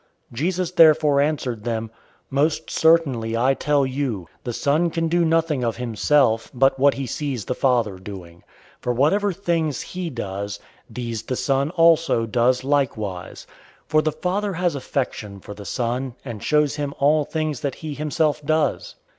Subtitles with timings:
[0.33, 1.91] 005:019 Jesus therefore answered them,
[2.31, 7.05] "Most certainly, I tell you, the Son can do nothing of himself, but what he
[7.05, 8.41] sees the Father doing.
[8.79, 10.59] For whatever things he does,
[10.89, 13.45] these the Son also does likewise.
[13.83, 17.75] 005:020 For the Father has affection for the Son, and shows him all things that
[17.75, 18.95] he himself does.